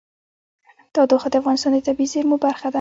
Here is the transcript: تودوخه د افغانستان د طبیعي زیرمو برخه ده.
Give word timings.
تودوخه 0.93 1.27
د 1.31 1.35
افغانستان 1.41 1.71
د 1.73 1.79
طبیعي 1.87 2.11
زیرمو 2.13 2.37
برخه 2.45 2.63
ده. 2.69 2.69